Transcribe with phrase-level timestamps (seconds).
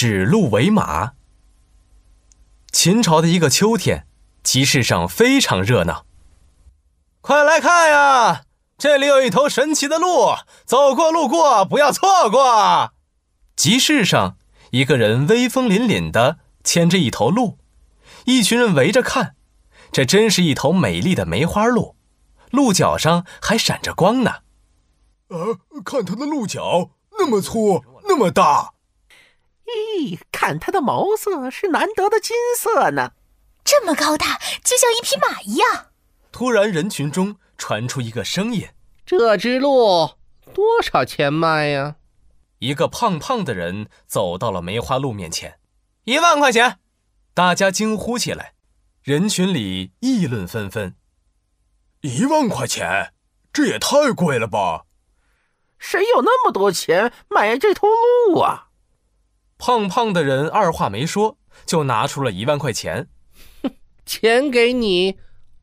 [0.00, 1.14] 指鹿为马。
[2.70, 4.06] 秦朝的一个秋天，
[4.44, 6.06] 集市上非常热闹。
[7.20, 8.42] 快来看呀，
[8.78, 12.92] 这里有一头神奇的鹿，走过路过不要错过。
[13.56, 14.36] 集市上，
[14.70, 17.58] 一个人威风凛凛的牵着一头鹿，
[18.26, 19.34] 一群人围着看。
[19.90, 21.96] 这真是一头美丽的梅花鹿，
[22.52, 24.30] 鹿角上还闪着光呢。
[25.30, 28.74] 啊，看它的鹿角那么粗，那么大。
[29.68, 33.12] 咦，看它的毛色是难得的金色呢，
[33.64, 35.86] 这么高大，就像一匹马一样。
[36.32, 38.68] 突然，人群中传出一个声音
[39.04, 40.12] ：“这只鹿
[40.54, 41.96] 多少钱卖呀？”
[42.60, 45.58] 一个胖胖的人走到了梅花鹿面前
[46.04, 46.78] ，“一万块钱！”
[47.34, 48.54] 大家惊呼起来，
[49.02, 50.96] 人群里议论纷纷。
[52.02, 53.12] “一万块钱，
[53.52, 54.84] 这也太贵了吧？
[55.78, 58.66] 谁有那么多钱买这头鹿啊？”
[59.58, 61.36] 胖胖的人二话没说，
[61.66, 63.08] 就拿出了一万块钱。
[63.62, 63.72] 哼，
[64.06, 65.18] 钱给你，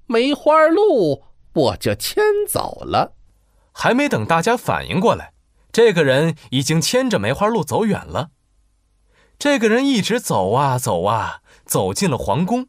[0.06, 3.14] 梅花鹿我就牵走了。
[3.72, 5.34] 还没等大家反应过来，
[5.72, 8.32] 这个人已经牵着梅花鹿走远了。
[9.40, 12.68] 这个人一直走啊走啊，走进了皇宫。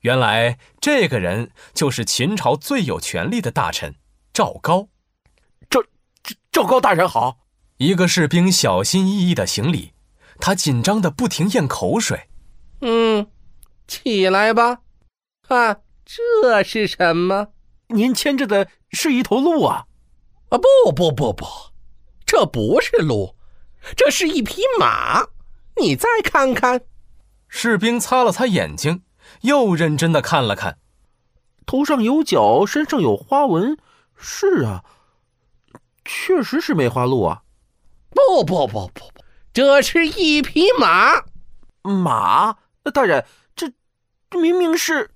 [0.00, 3.94] 原来这个人就是秦朝最有权力的大臣
[4.32, 4.88] 赵高。
[5.68, 5.82] 赵
[6.22, 7.38] 赵赵高大人好。
[7.78, 9.92] 一个士兵小心翼翼的行礼。
[10.40, 12.28] 他紧张的不停咽口水。
[12.80, 13.26] 嗯，
[13.86, 14.80] 起来吧，
[15.46, 17.48] 看这是什么？
[17.88, 19.86] 您牵着的是一头鹿啊？
[20.50, 21.44] 啊，不不不不，
[22.24, 23.34] 这不是鹿，
[23.96, 25.26] 这是一匹马。
[25.80, 26.82] 你再看看。
[27.48, 29.02] 士兵擦了擦眼睛，
[29.40, 30.78] 又认真的看了看。
[31.66, 33.78] 头上有角，身上有花纹。
[34.16, 34.84] 是啊，
[36.04, 37.42] 确实是梅花鹿啊。
[38.10, 39.17] 不不不不不。
[39.52, 41.24] 这是一匹马，
[41.82, 42.56] 马
[42.92, 43.24] 大人，
[43.56, 43.72] 这
[44.30, 45.10] 这明明是……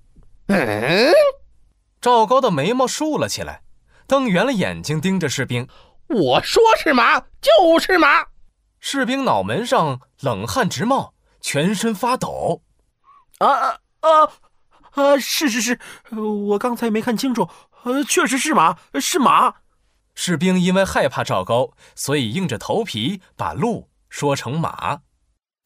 [0.47, 1.13] 嗯，
[2.01, 3.61] 赵高的眉毛竖了起来，
[4.07, 5.67] 瞪圆了眼睛盯着士兵。
[6.07, 8.25] 我说是马就是马。
[8.79, 12.61] 士兵脑门上冷汗直冒，全身发抖。
[13.39, 14.31] 啊啊啊！
[14.91, 15.79] 啊，是是是，
[16.11, 17.49] 我刚才没看清楚，
[17.83, 19.55] 呃，确实是马，是马。
[20.13, 23.89] 士兵因为害怕赵高，所以硬着头皮把鹿。
[24.13, 25.01] 说成马，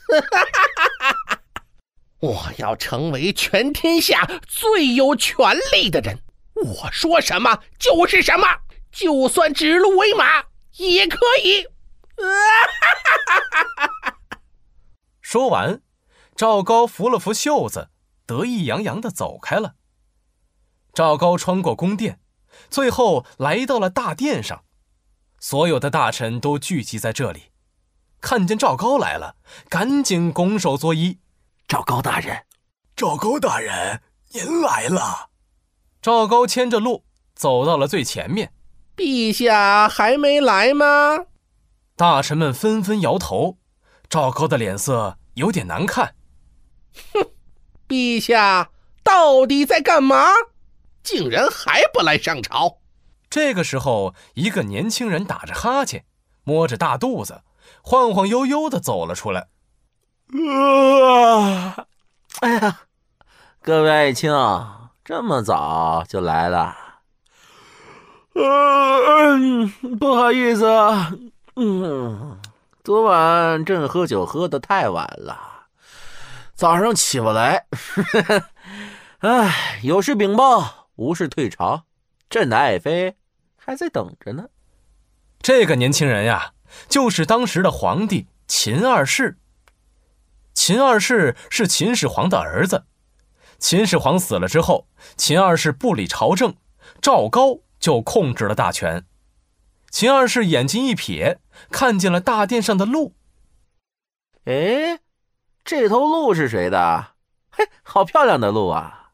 [2.21, 6.23] 我要成为全天下最有权力的人。
[6.55, 8.47] 我说什么就是什么，
[8.89, 10.45] 就算指鹿为马
[10.77, 11.67] 也可以。
[15.19, 15.81] 说完，
[16.33, 17.89] 赵高扶了扶袖子，
[18.25, 19.75] 得意洋洋的走开了。
[20.93, 22.21] 赵高穿过宫殿，
[22.69, 24.63] 最后来到了大殿上，
[25.37, 27.51] 所有的大臣都聚集在这里。
[28.29, 29.37] 看见赵高来了，
[29.69, 31.19] 赶紧拱手作揖。
[31.65, 32.43] 赵高大人，
[32.93, 34.01] 赵高大人，
[34.33, 35.29] 您来了。
[36.01, 38.51] 赵高牵着路走到了最前面。
[38.97, 41.27] 陛下还没来吗？
[41.95, 43.59] 大臣们纷纷摇头。
[44.09, 46.13] 赵高的脸色有点难看。
[47.13, 47.29] 哼，
[47.87, 48.71] 陛下
[49.03, 50.25] 到底在干嘛？
[51.01, 52.79] 竟然还不来上朝？
[53.29, 56.03] 这个时候，一个年轻人打着哈欠，
[56.43, 57.43] 摸着大肚子。
[57.81, 59.47] 晃晃悠悠的走了出来。
[60.29, 61.85] 啊！
[62.41, 62.81] 哎呀，
[63.61, 64.31] 各位爱卿，
[65.03, 66.75] 这么早就来了？
[68.35, 69.67] 嗯，
[69.97, 70.65] 不好意思，
[71.55, 72.39] 嗯，
[72.83, 75.65] 昨晚朕喝酒喝的太晚了，
[76.53, 77.65] 早上起不来。
[79.19, 81.85] 哎，有事禀报，无事退朝。
[82.29, 83.15] 朕的爱妃
[83.55, 84.49] 还在等着呢。
[85.41, 86.51] 这个年轻人呀。
[86.87, 89.37] 就是当时的皇帝秦二世。
[90.53, 92.85] 秦二世是秦始皇的儿子。
[93.59, 96.55] 秦始皇死了之后，秦二世不理朝政，
[97.01, 99.05] 赵高就控制了大权。
[99.89, 101.37] 秦二世眼睛一瞥，
[101.71, 103.15] 看见了大殿上的鹿。
[104.45, 104.99] 哎，
[105.63, 107.13] 这头鹿是谁的？
[107.49, 109.11] 嘿，好漂亮的鹿啊！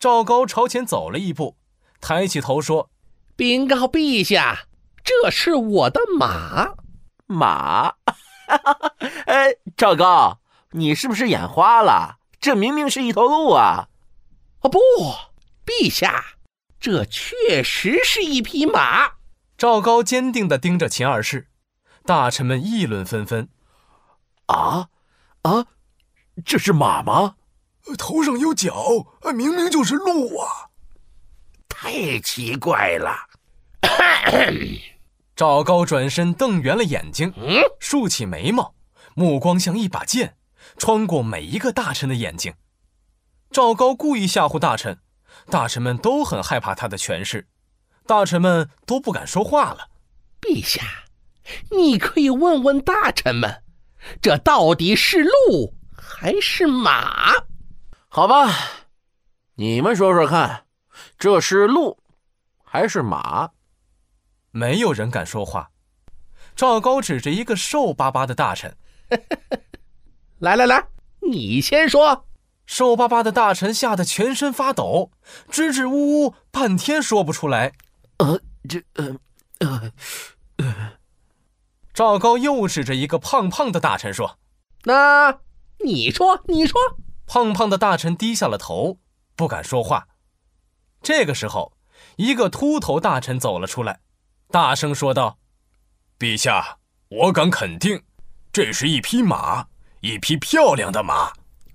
[0.00, 1.56] 赵高朝前走了一步，
[2.00, 2.90] 抬起头说
[3.36, 4.66] ：“禀告陛下，
[5.04, 6.74] 这是我的马。”
[7.26, 7.94] 马，
[9.26, 10.40] 哎，赵高，
[10.70, 12.18] 你是不是眼花了？
[12.40, 13.88] 这明明是一头鹿啊！
[14.60, 14.78] 哦不，
[15.64, 16.22] 陛下，
[16.78, 19.12] 这确实是一匹马。
[19.56, 21.48] 赵高坚定地盯着秦二世，
[22.04, 23.48] 大臣们议论纷纷。
[24.46, 24.88] 啊
[25.42, 25.66] 啊，
[26.44, 27.36] 这是马吗？
[27.96, 30.68] 头上有角，明明就是鹿啊！
[31.68, 33.16] 太奇怪了。
[35.36, 37.34] 赵高转身瞪圆了眼睛，
[37.80, 38.74] 竖起眉毛，
[39.14, 40.36] 目光像一把剑，
[40.76, 42.54] 穿过每一个大臣的眼睛。
[43.50, 45.00] 赵高故意吓唬大臣，
[45.50, 47.48] 大臣们都很害怕他的权势，
[48.06, 49.88] 大臣们都不敢说话了。
[50.40, 50.82] 陛下，
[51.72, 53.64] 你可以问问大臣们，
[54.22, 57.32] 这到底是鹿还是马？
[58.08, 58.54] 好吧，
[59.56, 60.66] 你们说说看，
[61.18, 61.98] 这是鹿
[62.62, 63.50] 还是马？
[64.54, 65.72] 没有人敢说话。
[66.54, 68.76] 赵高指着一个瘦巴巴的大臣
[70.38, 70.86] ：“来来来，
[71.32, 72.26] 你先说。”
[72.64, 75.10] 瘦巴巴的大臣吓得全身发抖，
[75.50, 77.72] 支支吾吾，半天说不出来。
[78.18, 79.16] 呃，这呃
[79.58, 79.92] 呃
[80.58, 80.92] 呃。
[81.92, 84.38] 赵高又指着一个胖胖的大臣说
[84.84, 85.40] ：“那
[85.84, 86.80] 你说，你说。”
[87.26, 88.98] 胖胖的大臣低下了头，
[89.34, 90.06] 不敢说话。
[91.02, 91.76] 这个时候，
[92.16, 94.00] 一个秃头大臣走了出来，
[94.54, 95.36] 大声说道
[96.16, 96.78] ：“陛下，
[97.08, 98.00] 我敢肯定，
[98.52, 99.66] 这是一匹马，
[100.00, 101.32] 一匹漂亮的马。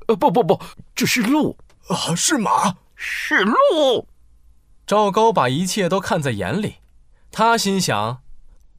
[0.08, 0.58] 呃，不不不，
[0.96, 1.58] 这是鹿
[1.90, 4.08] 啊，是马，是鹿。”
[4.88, 6.76] 赵高把一切都看在眼里，
[7.34, 8.24] 他心想：“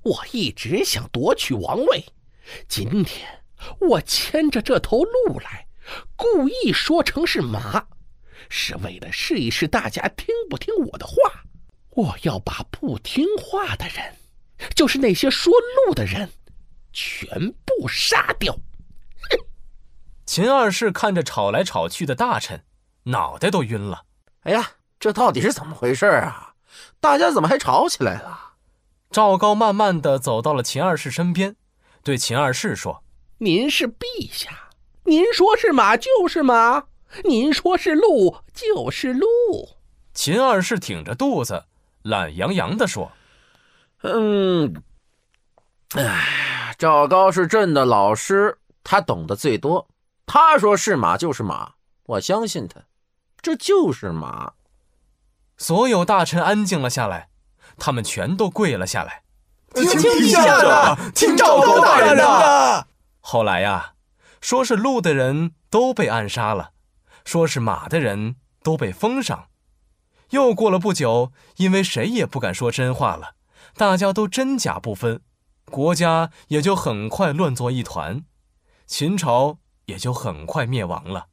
[0.00, 2.06] 我一直想夺取王位，
[2.66, 3.42] 今天
[3.80, 5.66] 我牵着这头鹿来。”
[6.16, 7.86] 故意说成是马，
[8.48, 11.44] 是为了试一试大家听不听我的话。
[12.00, 14.16] 我要把不听话的人，
[14.74, 15.52] 就是那些说
[15.86, 16.30] 路的人，
[16.94, 18.56] 全部杀掉。
[20.24, 22.64] 秦二世看着吵来吵去的大臣，
[23.04, 24.04] 脑袋都晕了。
[24.44, 26.54] 哎呀，这到底是怎么回事啊？
[27.00, 28.52] 大家怎么还吵起来了？
[29.10, 31.56] 赵高慢慢的走到了秦二世身边，
[32.02, 33.04] 对秦二世说
[33.38, 34.70] ：“您是陛下。”
[35.04, 36.84] 您说是马就是马，
[37.24, 39.26] 您说是鹿就是鹿。
[40.14, 41.64] 秦二世挺着肚子，
[42.02, 43.12] 懒洋洋地说
[44.02, 44.82] ：“嗯，
[45.96, 49.88] 哎，赵高是朕的老师，他懂得最多。
[50.26, 51.72] 他说是马就是马，
[52.04, 52.80] 我相信他，
[53.40, 54.52] 这就是马。”
[55.58, 57.28] 所有大臣安静了下来，
[57.76, 59.22] 他们全都跪了下来，
[59.74, 62.86] 听陛下的，听赵高大人的。
[63.20, 63.94] 后来呀。
[64.42, 66.70] 说是鹿的人都被暗杀了，
[67.26, 69.48] 说是马的人都被封赏。
[70.30, 73.34] 又过了不久，因为谁也不敢说真话了，
[73.74, 75.20] 大家都真假不分，
[75.64, 78.24] 国家也就很快乱作一团，
[78.86, 81.26] 秦朝也就很快灭亡了。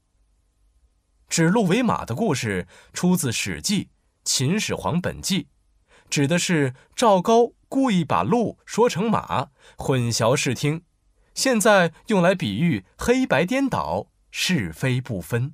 [1.27, 3.83] 指鹿为马的故事出自《史记·
[4.23, 5.44] 秦始皇本纪》，
[6.09, 10.83] 指的是赵高故意把鹿说成马，混淆视听。
[11.35, 15.53] 现在用来比喻黑白颠倒、是非不分。